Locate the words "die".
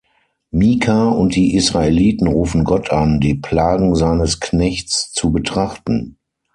1.35-1.53, 3.19-3.35